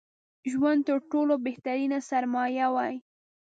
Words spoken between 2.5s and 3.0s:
وای